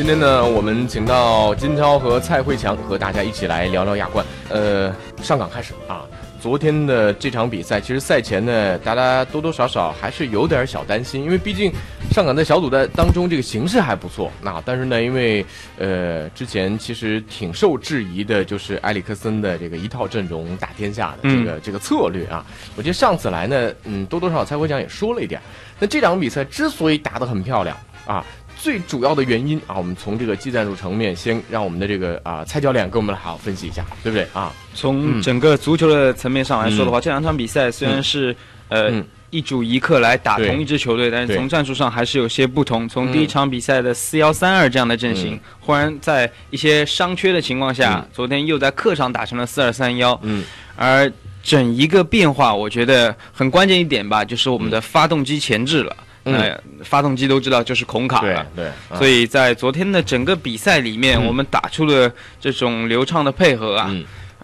[0.00, 4.24] 今天呢，我们请到金涛和蔡慧强和大家一起来聊聊亚冠。
[4.48, 4.90] 呃，
[5.22, 6.06] 上港开始啊，
[6.40, 11.70] 昨天的这场比赛，其实赛前呢，大家多多少少还是有点小担心，因为毕竟
[12.12, 14.32] 上港在小组的当中这个形势还不错。
[14.40, 15.44] 那但是呢，因为
[15.76, 22.42] 呃之前其实挺受质疑的，就是埃里克森的这个一套阵容打天下的这个这个策略啊。
[22.74, 25.38] 我觉得上次来呢，嗯，多多少少蔡慧强也说了一点。
[25.78, 28.24] 那这场比赛之所以打得很漂亮啊。
[28.62, 34.52] 最主要的原因啊，我们从这个技战术层面，先让我们的这个啊蔡教练给我们来好好分析一下，对不对啊？
[34.74, 38.36] 从整个足球的层面上来说的话，这两场比赛虽然是
[38.68, 42.86] 呃一主一客来打同一支球队，但是从战术上还是有些不同。
[42.86, 50.18] 从第一场比赛的四幺三二这样的阵型，忽然在一些伤缺的情况下，昨天又在客场打成了四二三幺。
[50.22, 50.44] 嗯，
[50.76, 51.10] 而
[51.42, 55.96] 整一个变化，我觉得很关键一点吧，就是我们的发动机前置了。
[56.30, 63.94] 那发动机都知道就是孔卡了，对，所以在昨天的整个比赛里面，我们打出了这种流畅的配合啊，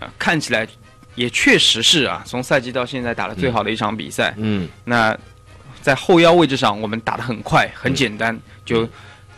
[0.01, 0.67] 啊，看起来
[1.14, 4.34] 也确实是啊，从赛季到现在打的最好的一场比赛。
[4.37, 5.17] 嗯，那
[5.81, 8.89] 在后腰位置上，我们打的很快，很简单，就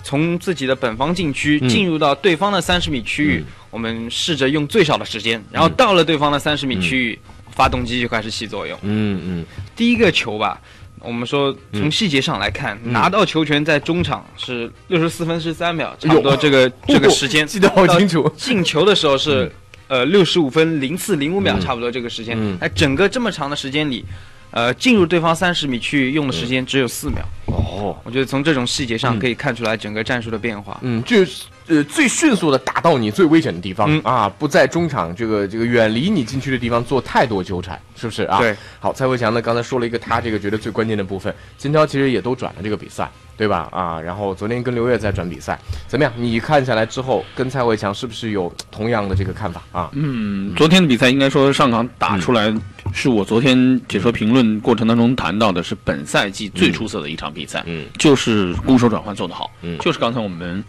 [0.02, 7.18] 从自己的本方禁区进入到对方的三十米区域，我们试着用最少的时间，然后到了对方的三十米区域，
[7.50, 8.78] 发动机就开始起作用。
[8.82, 10.60] 嗯嗯，第一个球吧。
[11.00, 18.30] 我们说，从细节上来看，拿到球权在中场是六十四分十三秒，差不多这个 这个时间记得好清楚。
[18.36, 19.50] 进球的时候是
[19.86, 22.38] 呃六十五分零四零五秒，差不多这个时间。
[22.60, 24.04] 哎，整个这么长的时间里，
[24.50, 27.26] 呃，进入对方三十米区域用的时间只有四秒。
[27.68, 30.78] 哦，我觉得从这种细节上可以看出来整个战术的变化。
[30.82, 31.44] 嗯，就是。
[31.68, 34.26] 呃，最迅速的打到你最危险的地方啊！
[34.26, 38.38] 不在中场这个这个远离你禁区的地方做太多纠缠，是不是啊？
[38.38, 38.56] 对。
[38.80, 43.68] 好，蔡慧强呢，刚才说了一个他这个觉得最关键的部分，金涛其实也都转了这个比赛，对吧？
[43.70, 46.10] 啊，然后昨天跟刘烨在转比赛，怎么样？
[46.16, 49.90] 你看下来之后，跟蔡慧强是不是有同样的这个看法啊？
[49.92, 52.50] 嗯，昨天的比赛应该说上港打出来，
[52.94, 57.57] 是我昨天解说评论过程当中谈到的是本赛季最出色的一场比赛，嗯，
[57.98, 60.64] 就是攻守转换做得好，嗯，就是刚才我们。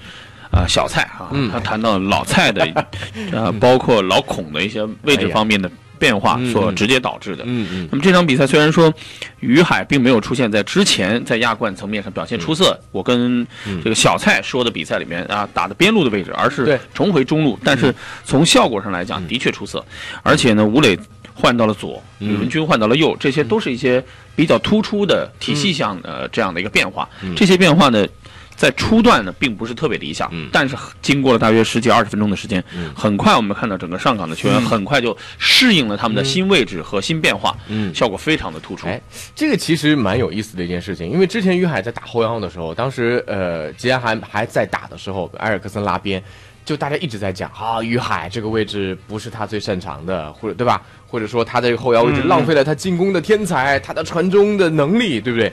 [0.51, 2.67] 啊，小蔡啊，他谈到老蔡的，
[3.31, 5.69] 呃，包括老孔的一些位置方面的
[5.99, 7.43] 变化所直接导致的。
[7.45, 7.89] 嗯嗯。
[7.91, 8.91] 那么这场比赛虽然说
[9.41, 13.45] 于海并没有出现在之前在亚冠层面上表现出色，我跟
[13.83, 19.85] 这个小蔡说的比赛里面啊打的边路的位置，而是重回中路，但是从效果上来讲的确出色。
[20.23, 20.97] 而且呢，吴磊
[21.39, 24.03] 换到了左，吕文君换到了右，这些都是一些
[24.35, 27.07] 比较突出的体系上的这样的一个变化。
[27.35, 28.05] 这些变化呢。
[28.59, 32.61] 在初段呢，并不是特别理想，但是经过了大约十几二十分钟的时间，
[32.93, 37.55] 很快我们看到整个上港的球员很快就适应了他们的新位置和新变化，
[37.93, 38.85] 效果非常的突出。
[38.85, 38.99] 哎，
[39.33, 46.21] 这个其实蛮有意思的一件事情，因为之前于海在打后腰的时候，当时呃吉安还还在打的时候，埃尔克森拉边，
[46.65, 50.81] 就大家一直在讲啊，于海这个位置不是他最擅长的，或者对吧？
[51.07, 55.51] 或者说他这个后腰位置浪费了他进攻的天才，他的传中的能力，对不对？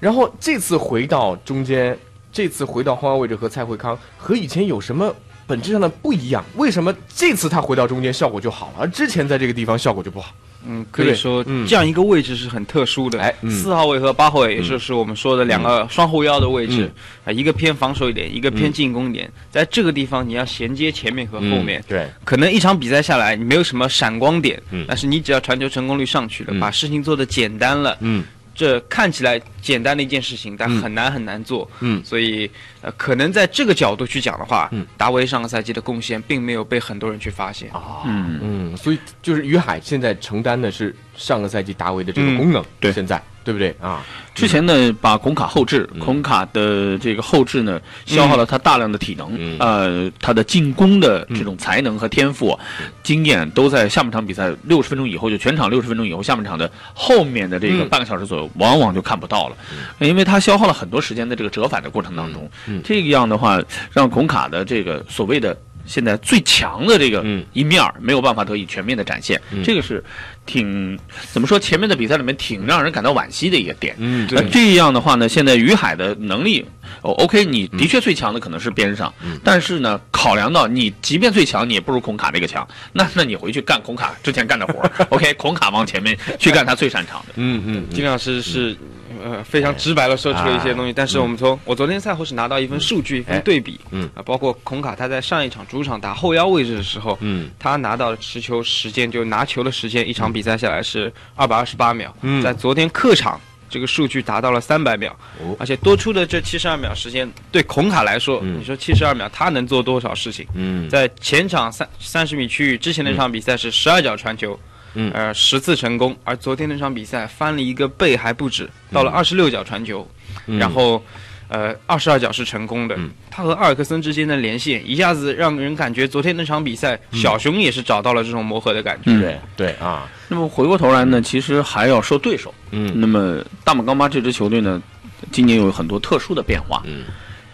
[0.00, 1.98] 然后这次回到中间。
[2.34, 5.14] 这次回到后腰位置和蔡慧康和以前有什么
[5.46, 6.42] 本质上的不一样？
[6.56, 10.32] 为什么这次他回到中间效果就好了，而之前在这个地方效果就不好？
[10.66, 13.20] 嗯，可以说这样一个位置是很特殊的。
[13.20, 16.90] 哎，四号位和八号位，也就是我们说的两个双后腰的位置
[17.24, 19.30] 啊，一个偏防守一点，一个偏进攻一点。
[19.50, 21.82] 在这个地方，你要衔接前面和后面。
[21.88, 27.96] 对，可能一场比赛下来，你没有什么闪光点，但是你只要传球成功率上去了，把事情做得简单了。
[28.00, 28.24] 嗯。
[28.54, 31.70] 这看起来简单的一件事情，但很难很难做。
[31.80, 32.50] 嗯，所以
[32.80, 37.70] 呃，可能在这个角度去讲的话，嗯，达维上个赛季的贡献并没有被很多人去发现。
[37.72, 38.02] 啊。
[38.04, 38.38] 嗯。
[38.42, 42.64] 嗯，所以就是于海现在承担的是上个赛季达维的这个功能。
[42.80, 43.22] 对，现在。
[43.44, 44.00] 对不对啊？
[44.36, 52.56] 之前呢，把孔卡后置，孔卡的这个后置呢，消耗了他大量的体能，呃，他的进攻的这种才能和天赋、
[53.02, 59.56] 经验都在下半场比赛六十分钟以后，就全场六十分钟以后，下半场的后面的这个半个小时左右，往往就看不到了，
[59.98, 62.48] 因为他消耗了很多时间的这个折返的过程当中，
[62.84, 63.60] 这样的话，
[63.90, 65.58] 让孔卡的这个所谓的。
[65.86, 70.02] 现在最强的这个一面没有办法得以全面的展现，这个是
[70.46, 70.98] 挺
[71.32, 71.58] 怎么说？
[71.58, 73.94] 前面的比赛里面挺让人感到惋惜的一个点。
[73.98, 76.64] 嗯，那这样的话呢，现在于海的能力
[77.02, 79.12] 哦，OK，你的确最强的可能是边上，
[79.44, 87.32] 但是呢，考量到你即便最强，你也不如孔卡这个强，那那你回去干孔卡之前干的活， OK，孔卡往前面去干他最擅长的。
[87.36, 88.76] 嗯嗯，金老师是。
[89.22, 103.40] 呃，非常直白的说出了一些东西，但是我们从我昨天赛后是拿到一份数据，一份对比，嗯啊，包括孔卡他在上一场主场打后腰位置的时候，嗯，他拿到的持球时间就拿球的时间，一场比赛下来是二百二十八秒，嗯，在昨天客场
[103.70, 110.46] 这个数据达到了三百秒，哦，而且多出的这七十二秒时间对孔卡来说，你说七十二秒他能做多少事情？
[110.54, 114.58] 嗯，在前场三三十米区域之前那场比赛是十二脚传球。
[114.94, 120.06] 嗯，呃，十次成功，而昨天那场比赛翻了一个倍还不止，到了二十六脚传球，
[120.46, 121.02] 然后，
[121.48, 122.98] 呃，二十二脚是成功的。
[123.30, 129.18] 他和阿尔克森之间的连线，一下子让人感觉昨天那场比赛，小熊也是找到了这种磨合的感觉。
[129.18, 130.08] 对对啊。
[130.28, 132.52] 那么回过头来呢，其实还要说对手。
[132.70, 132.92] 嗯。
[132.94, 134.82] 那么大马钢巴这支球队呢，
[135.30, 136.82] 今年有很多特殊的变化。
[136.84, 137.04] 嗯。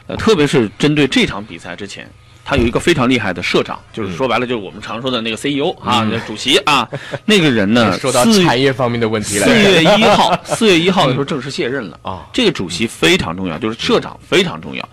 [0.08, 2.08] 呃，特别是针对这场比赛之前。
[2.48, 6.88] 他有一个非常厉害的社长，就是说白了，就是我们常说的那个 CEO 啊，主席啊，
[7.26, 9.46] 那个人呢， 说到产业方面的问题了。
[9.46, 12.26] 四月一号， 四月一号的时候正式卸任了啊。
[12.32, 14.88] 这个主席非常重要，就是社长非常重要。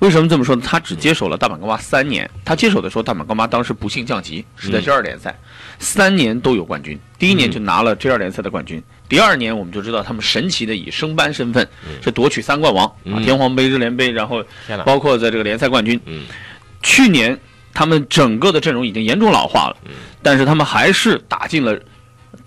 [0.00, 0.62] 为什么这么说呢？
[0.62, 5.34] 他只接手了大阪钢巴三年，他接手的时候，大阪钢巴当时不幸降级，是在 G 二联赛，
[5.78, 7.00] 三年都有冠军。
[7.18, 11.66] 第一年就拿了 G 二联赛的冠军，第二年我们就知道他们神奇的以升班身份
[12.02, 14.44] 是夺取三冠王啊，天皇杯、日联杯，然后
[14.84, 15.98] 包括在这个联赛冠军。
[16.82, 17.38] 去年
[17.72, 19.76] 他们整个的阵容已经严重老化了，
[20.22, 21.80] 但是他们还是打进了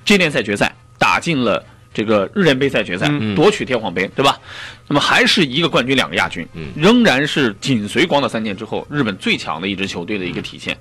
[0.03, 4.39] 接联赛决赛，打进了这个日联杯赛决赛，夺取天皇杯，对吧？
[4.87, 10.77] 那么还是一个冠军，两个亚军，仍然是紧随广岛三剑之后日本最强的一支球队的一个体现。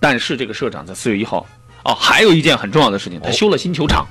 [0.00, 1.46] 但是这个社长在四月一号，
[1.82, 4.06] 哦，还有一件很重要的事情，他修了新球场。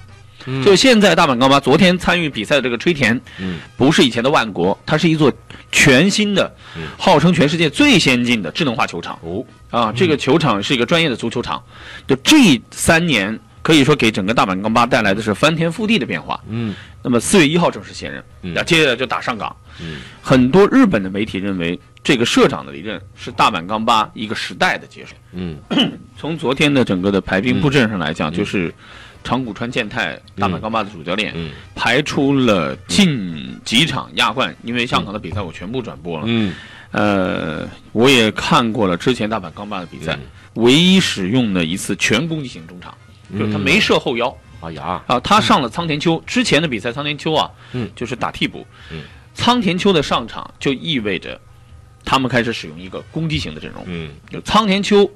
[0.63, 5.31] 就现在大阪钢巴昨天参与比赛的这个吹田，嗯不是以前的万国，它是一座
[5.71, 6.53] 全新的，
[6.97, 9.17] 号称全世界最先进的智能化球场。
[9.21, 11.63] 哦，啊，这个球场是一个专业的足球场。
[12.05, 16.37] 就这三年，可以说给整个大阪钢巴带来的是翻天覆地的变化。
[16.49, 18.21] 嗯，那么四月一号正式卸任，
[18.53, 19.55] 那接下来就打上港。
[19.79, 25.13] 嗯，很多日本的媒体认为，这个社长的离任是大阪钢巴一个时代的结束。
[25.31, 25.57] 嗯，
[26.17, 28.73] 从昨天的整个的排兵布阵上来讲，就是。
[29.23, 31.33] 长谷川健太，大阪钢巴的主教练，
[31.73, 36.25] 排出了近几场亚冠，因为香港的比赛我全部转播了。
[36.27, 36.53] 嗯，
[36.91, 40.19] 呃，我也看过了之前大阪钢巴的比赛，
[40.55, 42.93] 唯一使用的一次全攻击型中场，
[43.37, 44.35] 就是他没射后腰。
[44.61, 48.65] 哎呀，啊，他上了仓田秋之前的比赛，仓田秋啊，嗯，就是打替补。
[48.91, 49.01] 嗯，
[49.33, 51.39] 仓田秋的上场就意味着
[52.05, 53.83] 他们开始使用一个攻击型的阵容。
[53.87, 55.09] 嗯，就仓田秋。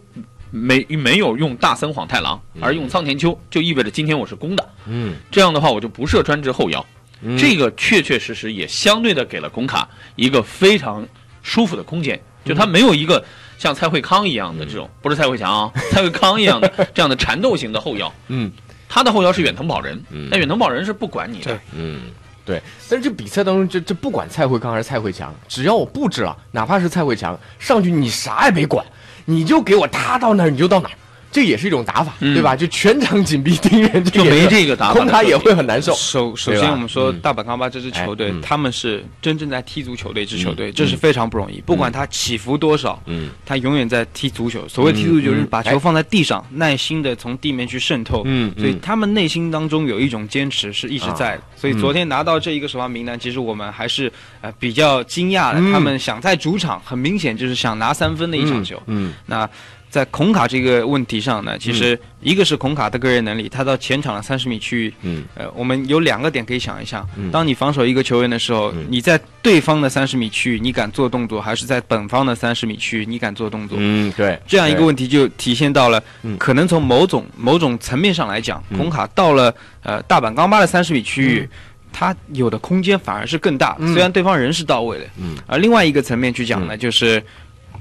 [0.51, 4.69] 没没有用大森晃太郎，而用仓田秋，就意味着今天我是攻的。
[4.87, 6.85] 嗯，这样的话我就不设专职后腰，
[7.37, 11.05] 这个确确实实也相对的给了孔卡一个非常
[11.41, 13.23] 舒服的空间，就他没有一个
[13.57, 18.11] 像蔡慧康一样的这种，不是蔡慧强啊，蔡慧康一样的 这样的缠斗型的后腰。
[18.27, 18.51] 嗯，
[18.87, 20.01] 他的后腰是远藤保人，
[20.31, 21.59] 但远藤保人是不管你的。
[21.73, 22.01] 嗯，
[22.45, 22.61] 对。
[22.89, 28.85] 但是这比赛当中，这这不管蔡慧康还是蔡慧强，只要我布置了，哪怕是蔡慧强上去，你啥也别管。
[29.29, 30.95] 你就给我他到哪儿，你就到哪儿。
[31.31, 32.55] 这也是一种打法，对吧？
[32.55, 35.93] 就全场紧逼盯人，就没这个打法，空卡也会很难受。
[35.93, 41.61] 首首先，我们说大阪钢巴这支球队，他们是真正在踢足球的一支球队，这是非常不容易。
[41.61, 44.67] 不管他起伏多少，嗯，他永远在踢足球。
[44.67, 48.23] 所谓踢足球，就是把球放在地上，耐心的从地面去渗透。
[48.25, 51.43] 嗯，所以他们内心当中有一种坚持是一直在的。
[51.55, 55.59] 所以昨天拿到这一个首发名单，其实我们还是呃比较惊讶的。
[55.71, 58.81] 他们想在主场，很明显就是想拿三分的一场球。
[58.87, 59.47] 嗯，那。
[59.97, 73.75] 在孔卡这个问题上呢，其实一个是孔卡的个人能力，他到前场的三十米区域，嗯，呃，我们有两个点可以想一下：当你防守一个球员的时候，你在对方的三十米区域你敢做动作，还是在本方的三十米区域你敢做动作？
[73.81, 75.99] 嗯，对，这样一个问题就体现到了，
[76.37, 79.51] 可能从某种某种层面上来讲，孔卡到了
[79.81, 81.49] 呃大阪钢巴的三十米区域，
[81.91, 87.23] 他有的空间反而是更大，虽然对方人是到位的，嗯，而另外一个层面去讲呢，就是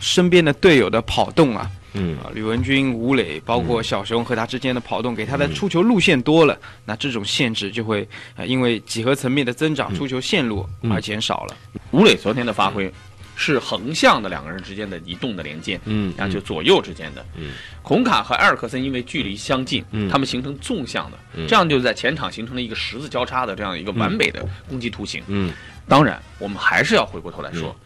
[0.00, 1.70] 身边的队友的跑动啊。
[1.96, 2.16] 嗯。
[2.18, 11.56] 啊，吕文君、吴磊，包括小熊和他之间的跑动，给他的出球路线多了，那这种限制就会呃，因为几何层面的增长，出球线路而减少了。
[11.90, 12.92] 吴磊昨天的发挥
[13.34, 17.24] 是横向的两个人之间的移动的连接，嗯，然后，就左右之间的。
[17.36, 25.22] 嗯，孔卡和埃尔克森因为距离相近，嗯，他们形成纵向的，这样就在前场形成了一个十字交叉的这样一个完美的攻击图形。
[25.26, 25.52] 嗯，
[25.86, 27.76] 当然，我们还是要回过头来说，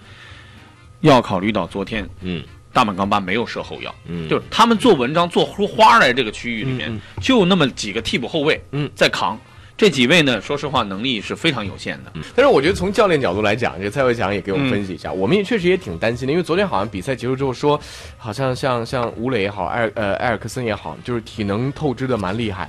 [1.00, 2.44] 要考虑到昨天，嗯。
[2.72, 9.38] 大满钢巴没有射后腰，嗯，就是他们做文章做出花来这个区域里面，就那么几个替补后卫，嗯，在扛。
[9.76, 12.12] 这几位呢，说实话，能力是非常有限的。
[12.36, 17.80] 但是我觉得从教练角度来讲，这个蔡伟强也给我们分析一下，我们也确实也挺担心的，因为昨天好像比赛结束之后说，
[18.18, 22.68] 好像像像吴磊也好，艾尔呃埃尔克森也好，就是体能透支的蛮厉害，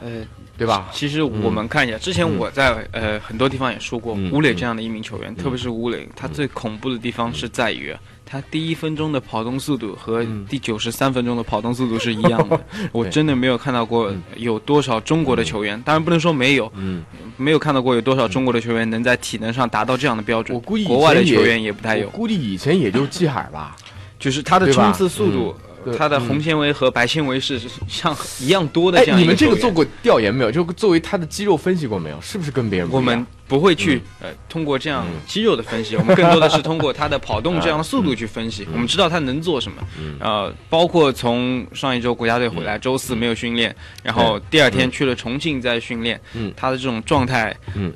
[0.57, 0.87] 对吧？
[0.93, 7.93] 其实我们看一下，之前我在呃很多地方也说过，吴磊这样的一名球员，特别是吴磊，他最恐怖的地方是在于。
[8.31, 12.57] 他第一分钟的跑动速度和第九十三分钟的跑动速度是一样的，
[12.93, 17.03] 我真的没有看到过有多少中国的球员，当然不能说没有，嗯。
[17.35, 20.55] 没有看到过有多少中国的球员能在体能上达到这样的标准。
[20.55, 23.75] 我估计国外的球员也不太有，估计以前也就季海吧，
[24.17, 25.53] 就是他的冲刺速度。
[25.97, 30.51] 它的红纤维和白纤维是像一样多的这样你们这个做过调研没有？
[30.51, 32.19] 就作为他的肌肉分析过没有？
[32.21, 33.05] 是不是跟别人不一样？
[33.05, 38.67] 我们不会去呃通过这样肌肉的分析，我们更多的是 通过他的跑动这样的速度去分析。
[38.71, 39.81] 我们知道他能做什么。
[40.19, 46.19] 呃，包括从上一周国家队回来，周四没有训练，然后第二天去了重庆再训练。
[46.33, 47.91] 嗯，他的这种状态，嗯，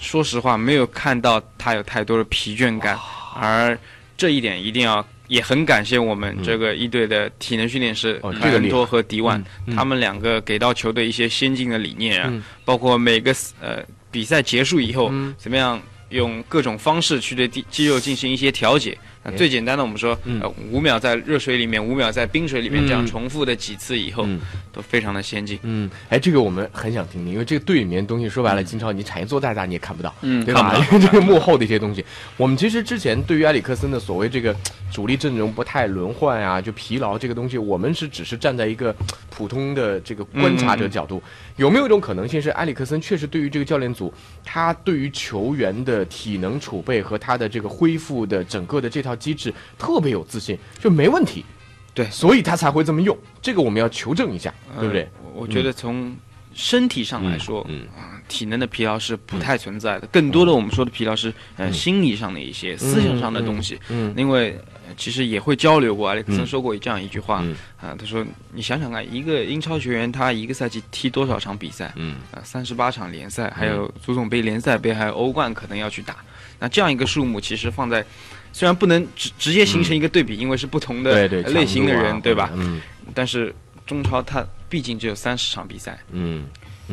[0.00, 2.98] 说实话没有看到他有太多的疲倦感，
[3.34, 3.78] 而
[4.16, 5.04] 这一点一定要。
[5.30, 9.42] 也很感谢我们这个一队的体能训练师凯恩托和迪万，
[9.76, 13.78] 他们两个给到球队一些先进的理念啊，包括每个呃
[14.10, 18.98] 比赛结束以后怎么样用各种方式去对肌肌肉进行一些调节。
[19.36, 24.26] 最简单的，我们说，呃，五秒在热水里面，五秒在冰水里面，这样重复的几次以后，
[24.72, 25.58] 都非常的先进。
[25.62, 30.74] 嗯，哎，这个我们很想听听，因为这个队里面东西说白了，金超你产业做再大你也看不到，嗯，对吧？
[30.90, 32.04] 因为这个幕后的一些东西，
[32.36, 34.56] 我们其实之前对于埃里克森的所谓这个
[34.90, 38.94] 主力阵容不太轮换啊，就疲劳这个东西，我们是只是站在一个
[39.28, 41.22] 普通的这个观察者角度，
[41.60, 44.10] 有没有一种可能性是埃里克森确实对于这个教练组，
[44.42, 49.10] 他对于球员的体能储备和他的这个恢复的整个的这套。
[49.20, 51.44] 机制特别有自信，就没问题，
[51.92, 53.14] 对，所以他才会这么用。
[53.42, 55.06] 这个我们要求证一下，对不对？
[55.34, 56.16] 我觉得从
[56.54, 57.82] 身体上来说，嗯
[58.28, 60.06] 体能的疲劳是不太存在的。
[60.06, 63.78] 更多的我们说的疲劳是呃心理上的一些、思想上的东西。
[63.90, 64.58] 嗯，因为
[64.96, 67.44] 其实也会交流过，阿里克森说过这样一句话
[67.80, 71.92] 啊，他说：“你想想看，一个英超球员他一个赛季踢多少场比赛？
[71.96, 76.16] 嗯啊，三十八场联赛，还有足总杯、联赛杯，还有欧冠，可能要去打。
[76.58, 78.04] 那这样一个数目，其实放在。”
[78.52, 82.50] 虽然不能直直接形成一个对比，因为是不同的类型的人，对吧？
[82.56, 82.80] 嗯。
[83.14, 83.54] 但是
[83.86, 86.44] 中超他毕竟只有三十场比赛，嗯，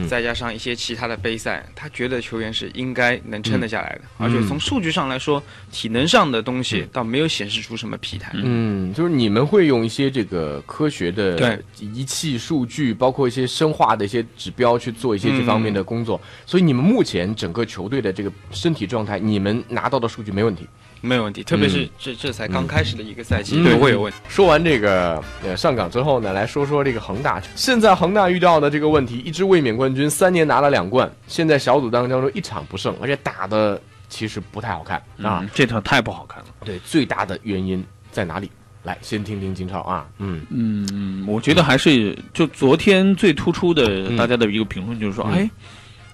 [0.07, 4.01] 再加上一些其他的杯赛，他觉得球员是应该能撑得下来的。
[4.17, 8.31] 而且从数据上来说，体能上的东西倒没有显示出什么疲态。
[8.35, 16.19] 嗯，就是你们会用一些这个科学的仪器数据，包括一些生化的一些指标去做一些这方面的工作。
[16.45, 20.67] 所以你们目前整个球队的这个身体状态，你们拿到的数据没问题。
[21.01, 24.19] 没有问题，特别是这这才刚开始的一个赛季，不会有问题。
[24.27, 27.41] 说完这个呃上港之后呢，来说说这个恒大。
[27.55, 36.45] 现在恒大遇到的这个问题，一支卫冕冠军，三年拿了两冠，现在小组当中一场不胜，而且打的其实不太好看啊，这场太不好看了。
[36.65, 38.49] 对，最大的原因在哪里？
[38.83, 40.07] 来，先听听金超啊。
[40.19, 45.49] 嗯嗯，我觉得还是就昨天最突出的，大家的一个评论就是说，哎。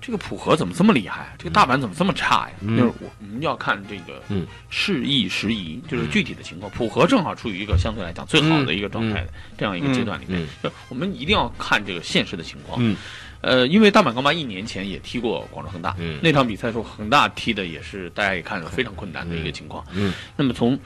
[0.06, 1.34] 这个普和怎么这么厉害？
[1.38, 2.56] 这个大阪怎么这么差呀？
[2.62, 4.22] 就是我们要看这个
[4.70, 6.70] 适宜时宜，就是具体的情况。
[6.72, 12.78] 普和正好处于一个相对来讲最好的一个状态的这样一个阶段里面，就我们一定要看这个现实的情况。
[12.82, 12.98] 嗯
[13.40, 19.86] 呃，因为大阪钢巴一年前也踢过广州恒大，那场比赛时候恒大踢的也是大家也看着非常困难的一个情况。
[19.94, 20.78] 嗯那么从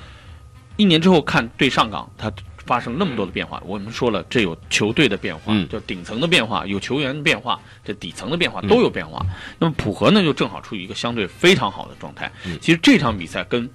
[0.76, 2.32] 一年之后看对上港，他。
[2.68, 9.26] 发生那么多的变化，我们说了，这有球队的变化，就顶层的变化，有球员的变化，这底层的变化都有变化。
[9.58, 12.30] 那么普和呢，就正好处于一个相对非常好的状态。
[12.62, 13.68] 其实这场比赛跟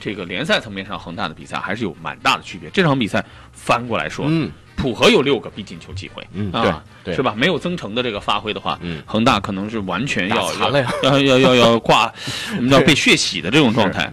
[0.00, 2.68] 这个联赛层面上恒大的比赛还是有蛮大的区别。
[2.70, 4.28] 这场比赛翻过来说，
[4.76, 7.34] 普和有六个必进球机会，啊，是吧？
[7.36, 10.70] 没有增城的这个发挥的话，恒大可能是完全要要
[11.02, 12.12] 要要要要 挂，
[12.56, 14.10] 我们叫被血洗的这种状态。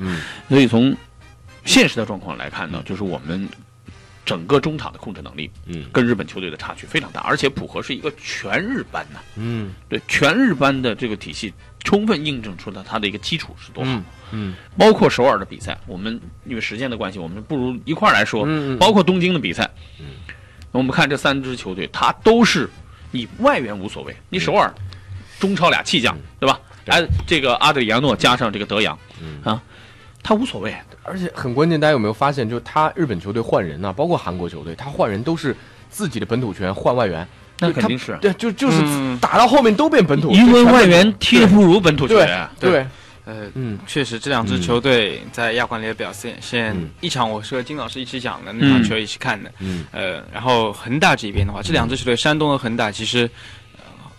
[0.48, 0.96] 所以从
[1.66, 3.50] 现实的状况来看呢，就是我们。
[4.24, 14.02] 整个中场的控制能力，嗯，跟日本球队的差距非常大，而且浦和是一个全日班呐，嗯，对，全日班的这个体系，充分印证出了他的一个基础是多好，
[14.32, 20.06] 嗯，包括首尔的比赛，我们因为时间的关系，我们不如一块儿来说，嗯，包括东京的比赛，嗯，
[20.72, 22.70] 我们看这三支球队，它都是
[23.12, 24.72] 你外援无所谓，你首尔
[25.40, 26.60] 中超俩弃将，对吧？
[26.86, 28.98] 哎，这个阿德里亚诺加上这个德阳，
[29.44, 29.62] 啊。
[30.24, 31.80] 他无所谓，而且很关键。
[31.80, 33.92] 大家有没有发现，就是他日本球队换人呢？
[33.94, 35.56] 包括韩国球队，他换人都是
[35.90, 37.28] 自己的本土球员换外援。
[37.60, 38.18] 那肯定是。
[38.22, 38.82] 对，就就是
[39.20, 42.50] 打到后面都变本土，因为外援踢的不如本土球员。
[42.60, 42.86] 对，
[43.24, 53.30] 呃，嗯，确实，这两支球队在亚冠里的表现，现一场我是和金老师一起讲的那场球一起看的，嗯，呃，然后恒大这边的话，这两支球队，山东和恒大，其实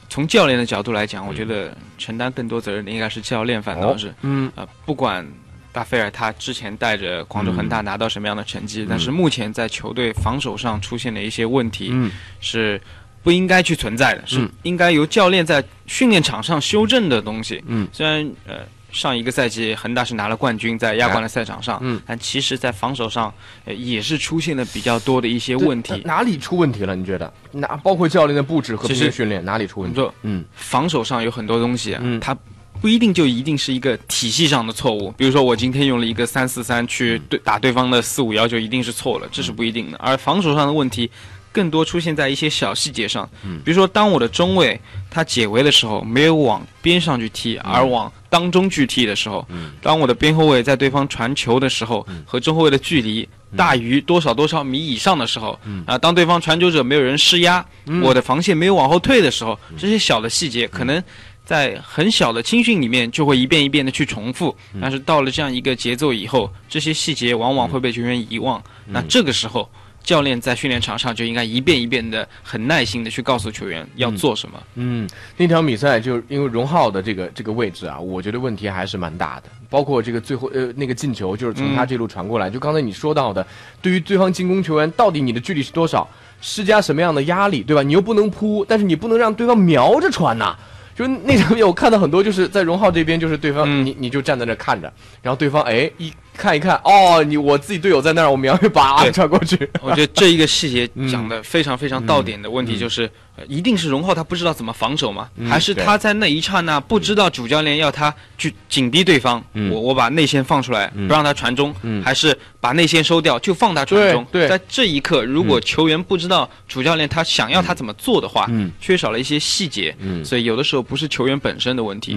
[0.09, 5.27] 从教练的角度来讲，我觉得承担更多责任的应该是教练，反倒是，嗯，啊，不管
[5.73, 11.93] 巴菲尔他之前带着广州恒大拿到什么样的成绩，但是目前在球队防守上出现的一些问题，
[12.41, 12.81] 是
[13.23, 18.57] 不应该去存在的，是应该由教练在训练场上修正的东西，嗯，虽然呃。
[18.93, 23.33] 上一个赛季，恒大是拿了冠军，在亚冠的赛场上，嗯，但其实，在防守上，
[23.65, 26.03] 也是出现了比较多的一些问题。
[26.05, 26.95] 哪里出问题了？
[26.95, 27.33] 你觉得？
[27.53, 30.11] 哪包括教练的布置和平时训练哪里出问题？
[30.25, 32.37] 嗯，防守上有很多东西，嗯，它
[32.83, 35.11] 不一定就一定是一个体系上的错误。
[35.13, 39.97] 比如说，我今天用了一个三四三去对打对方的四五幺，就一定是错了，这是不一定的。
[39.99, 41.09] 而防守上的问题。
[41.55, 43.29] 更多出现在一些小细节上，
[43.63, 49.47] 比如说，当我的中卫他解围的时候，没有往边上去踢，而往当中去踢的时候；
[49.83, 57.63] 当我的边后卫在对方传球的时候，和中后卫的距离大于多少多少米以上的时候；啊，当对方传球者没有人施压，
[58.03, 61.05] 我的防线没有往后退的时候，这些小的细节可能
[61.45, 68.63] 在很小的青训里面就会一遍一遍的去重复，但是到了这样一个节奏以后，这些细节往往会被球员遗忘。
[68.87, 69.69] 那这个时候。
[70.05, 74.61] 教练在训练场上就应该一遍一遍的很耐心的去告诉球员要做什么。
[74.75, 79.45] 嗯，那场比赛就因为荣浩的这个这个位置啊，我觉得问题还是蛮大的。
[79.71, 83.47] 包括这个最后呃那个进球就是从他这路传过来，就刚才你说到的，
[83.81, 86.09] 对于对方进攻球员到底你的距离是多少，
[86.41, 87.81] 施加什么样的压力，对吧？
[87.81, 90.59] 你又不能扑，但是你不能让对方瞄着传呐。
[91.03, 96.13] 就那场面我看到很多就是在荣浩这边，就是对方你你就站在那看着，然后对方哎一。
[96.37, 99.69] 看一看哦，你我自己队友在那儿，我瞄一把传过去。
[99.81, 103.11] 我觉得这一个细节讲的非常非常到点的问题就是，
[103.49, 105.29] 一定是荣浩他不知道怎么防守吗？
[105.49, 109.43] 还是他在那一刹那不知道主教练要他去紧逼对方？
[109.71, 114.27] 我我把内线放出来，不让他传中，还是把内线收掉就放他传中？
[114.49, 118.49] 在这一刻，如果球员不知道主教练他想要他怎么做的话，
[118.81, 122.17] 缺少了一些细节，所以有的时候不是球员本身的问题。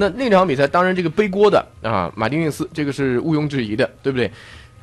[0.00, 4.30] 那那场比赛，当然这个背锅的啊，马丁内斯，这个是毋庸置疑的，对不对？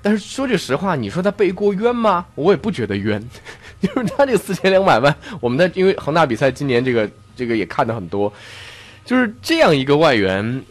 [0.02, 2.26] 但是说句实话，你说他背锅冤吗？
[2.36, 3.24] 我也不觉得冤，
[3.82, 8.32] 就是他这个四千两百万，我们在因为恒大比赛今年这个这个也看的很多，
[9.06, 10.62] 就是这样一个外援，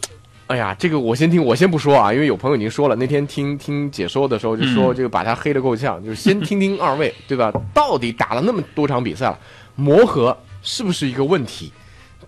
[0.45, 7.51] 哎呀，这个我先听，我先不说啊，因为有朋友已经说了，那天听听解说的时候就说这个把他黑的够呛，就是先听听二位，对吧？
[7.73, 9.39] 到底打了那么多场比赛了，
[9.75, 11.73] 磨合是不是一个问题？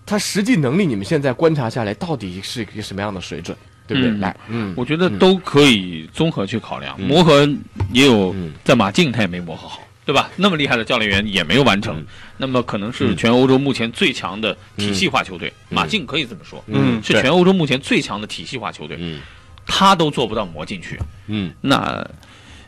[0.08, 3.54] 他实际能力，你们现在观察下来，到底是一个什么样的水准，
[3.86, 4.10] 对不对？
[4.16, 6.98] 来，嗯，我觉得都可以综合去考量。
[6.98, 7.46] 磨合
[7.92, 10.30] 也有，在马竞他也没磨合好，对吧？
[10.34, 12.02] 那么厉害的教练员也没有完成，
[12.38, 15.52] 那么可能是全欧洲目前最强的体系化球队。
[15.68, 19.20] 马竞可以这么说，嗯，是全欧洲目前最强的体系化球队，嗯，
[19.66, 22.02] 他都做不到磨进去，嗯，那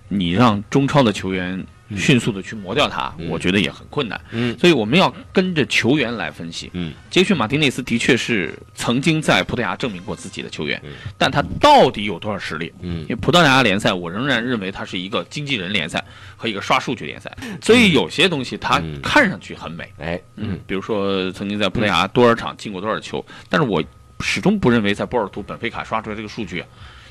[0.09, 1.65] 你让中超的球员？
[1.97, 4.21] 迅速的去磨掉它，我觉得也很困难。
[4.31, 6.71] 嗯，所以我们要跟着球员来分析。
[6.73, 10.81] 嗯，杰逊·马丁内斯的确是曾经在葡萄牙证明过自己的球员，
[11.19, 12.73] 但他到底有多少实力？
[12.81, 16.05] 嗯，因为葡萄牙联赛，我仍然认为它是一个经纪人联赛
[16.37, 19.93] 和一个刷数据联赛，所以有些东西它看上去很美。
[19.99, 23.83] 哎，嗯，比如说曾经在葡萄牙多少场进过多少球，但是我
[24.21, 26.63] 始终不认为在波尔图、本菲卡刷出来这个数据，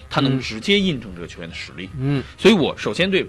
[0.10, 1.90] 它能直接印证这个球员的实力。
[2.00, 3.26] 嗯，所以我首先对。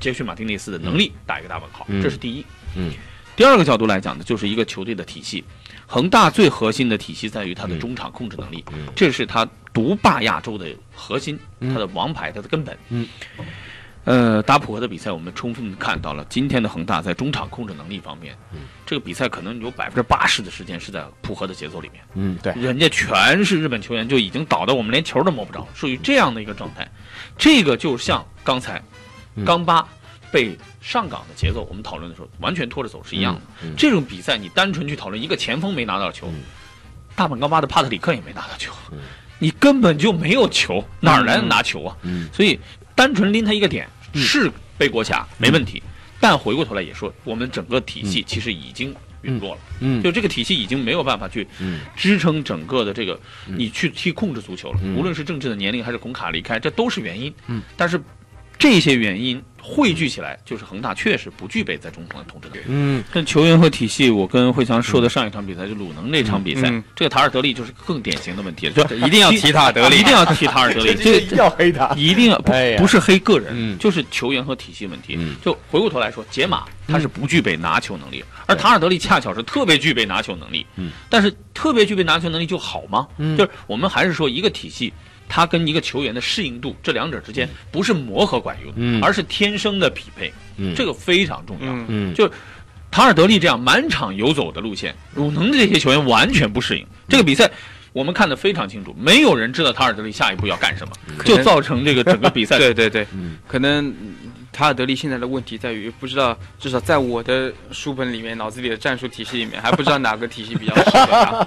[0.00, 2.44] 杰逊·马丁内斯的能力打一个大问号，这是第一。
[2.74, 2.92] 嗯，
[3.34, 5.44] 第二个角度来讲呢，就是一个球队的体系。
[5.88, 8.64] 恒大最核心的体系在于它的中场控制能力，
[8.96, 12.76] 这是他独霸亚洲的核心，他的王牌，他的根本。
[12.88, 13.08] 嗯，
[14.02, 18.36] 呃，打普和的比赛，我们充分看到了今天的恒大在中场控制能力方面，
[18.84, 22.02] 这个比赛可能有百分之八十的时间是在普和的节奏里面。
[22.14, 26.90] 嗯，对，人家全是日本球员，就已经倒的我们连球都摸不着，属于这样的一个状态。
[27.38, 28.82] 这个就像刚才。
[29.44, 29.86] 冈巴
[30.32, 33.40] 被上港的节奏，我们讨论的时候完全拖着走是一样的。
[33.76, 36.30] 这种比赛，你单纯去讨论一个前锋没拿到球，
[37.14, 38.72] 大阪冈巴的帕特里克也没拿到球，
[39.38, 41.96] 你根本就没有球，哪来的拿球啊？
[42.32, 42.58] 所以
[42.94, 45.82] 单纯拎他一个点是背锅侠没问题，
[46.20, 49.60] 但回过头来也说，我们整个体系其实已经陨落了。
[49.80, 51.46] 嗯，就这个体系已经没有办法去
[51.96, 54.80] 支撑整个的这个你去踢控制足球了。
[54.96, 57.32] 无论是政治的年龄还是孔卡离开，这都是原因。
[57.46, 58.02] 嗯，但是。
[58.58, 59.42] 这些原因。
[59.68, 62.64] 汇聚起来，就是恒大确实不具备在中场的统治能力。
[62.68, 75.18] 嗯，但球员和体系，我跟慧强说的上一场比赛就鲁能那场比赛，这个塔尔德利就是更典型的问题，就一定要提塔尔德利，一定要提塔尔德利， 这要黑他，一定要不不是黑个人，就是球员和体系问题。
[75.42, 80.64] 就回过头来说，杰马他是不具备拿球能力，而塔尔德利恰巧是特别具备拿球能力。
[80.76, 83.08] 嗯，但是特别具备拿球能力就好吗？
[83.18, 84.92] 嗯，就是我们还是说一个体系。
[85.28, 90.32] 他跟一个球员的适应度，这两者之间不是磨合管用，而是天生的匹配，
[90.74, 92.14] 这个非常重要。
[92.14, 92.30] 就
[92.90, 96.86] 塔尔德利这样满场游走的路线，鲁能的这些球员完全不适应。
[97.08, 97.50] 这个比赛
[97.92, 100.92] 我们看得非常清楚，没有人知道塔尔德利下一步要干什么，
[101.24, 102.56] 就造成这个整个比赛。
[102.58, 103.06] 对对对，
[103.46, 103.94] 可能。
[104.56, 111.46] 塔尔德利现在的问题在于，不知道至少在我的书本里面、脑子里的战术体系里面，还不知道哪个体系比较适合他。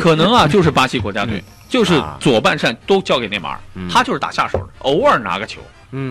[0.00, 5.60] 可能啊，就是巴西国家队，就是左半扇都交给内马尔，他就是打下手的，偶尔拿个球，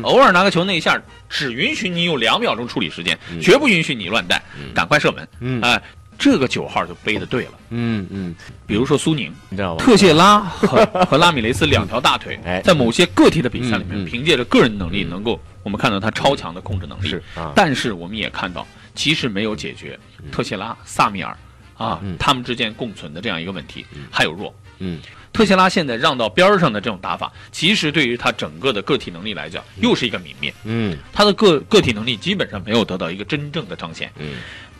[0.03, 4.39] 偶尔拿个球那一下，只允许你有两秒钟处理时间，绝不允许你乱带，
[4.75, 5.81] 赶快射门，哎。
[6.19, 8.33] 这个九号就背的对了，嗯嗯，
[8.65, 9.85] 比如说苏宁，你知道吗？
[9.85, 17.09] 特谢拉和和拉米雷斯两条大腿， 在某些个体的比赛里面，凭借着个人能力，能够我们看到他超强的控制能力。
[17.09, 19.99] 是啊，但是我们也看到，其实没有解决
[20.31, 21.37] 特谢拉、萨米尔
[21.75, 24.55] 啊他们之间共存的这样一个问题，还有弱。
[24.79, 25.01] 嗯，
[25.33, 30.53] 特谢拉现在让到边上的这种打法，其实对于他整个的个体能力来讲，又是一个泯灭。
[30.63, 34.09] 嗯，他的个个体能力基本上没有得到一个真正的彰显。
[34.17, 34.35] 嗯。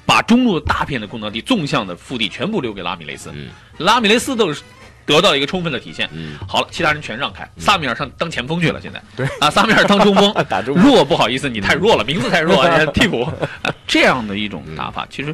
[0.05, 3.29] 把中路大片的空当地、纵向的腹地全部留给拉米雷斯，
[3.77, 4.63] 拉米雷斯都是
[5.07, 6.07] 得到一个充分的体现。
[6.47, 8.79] 好了，其他人全让开，萨米尔上当前锋去了。
[8.79, 9.01] 现在。
[9.15, 9.25] 对。
[9.39, 10.31] 啊，萨米尔当中锋，
[10.75, 13.27] 弱不好意思，你太弱了，名字太弱， 替补。
[13.87, 15.33] 这样的一种打法，其实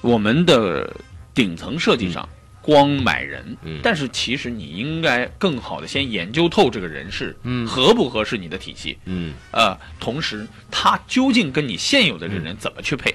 [0.00, 0.92] 我们的
[1.34, 2.26] 顶层设计上
[2.62, 8.96] 光买人，但是其实你应该更好的先研究透这个人是合不合适你的体系。
[9.04, 13.14] 嗯，呃，同时他究竟跟你现有的这人怎么去配？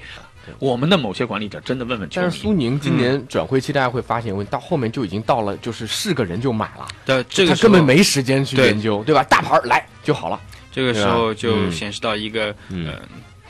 [0.58, 6.86] 我们的某些管理者真的问问但是苏宁今年转会期，大家会发现，问到后面就已经到了，就是是个人就买了。
[7.04, 9.22] 对，这个他根本没时间去研究，对吧？
[9.24, 10.40] 大牌来就好了。
[10.70, 12.94] 这个时候就显示到一个，嗯，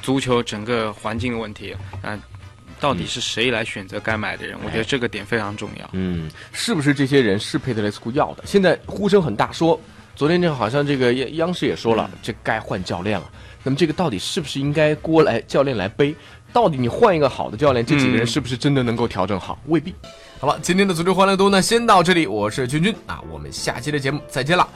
[0.00, 1.74] 足球整个环境的问题。
[2.02, 2.18] 嗯，
[2.80, 4.56] 到底是谁来选择该买的人？
[4.64, 5.90] 我觉得这个点非常重要。
[5.92, 8.44] 嗯，是不是这些人是佩德雷斯库要的？
[8.46, 9.78] 现在呼声很大，说
[10.16, 13.30] 昨天这好像这个央央视也说了，这该换教练了。
[13.64, 16.14] 那么这个到底是不是应该锅来教练来背？
[16.52, 19.58] 到底你换一个好的教练，这几个人是不是真的能够调整好？
[19.66, 19.94] 未必。
[20.40, 22.26] 好了，今天的足球欢乐多呢，先到这里。
[22.26, 24.66] 我是君君啊，我们下期的节目再见了。